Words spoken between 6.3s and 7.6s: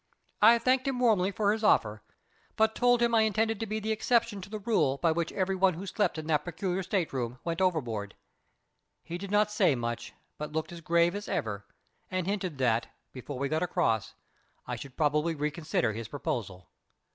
particular state room